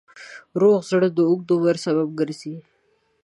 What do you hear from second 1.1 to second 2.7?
د اوږد عمر سبب ګرځي.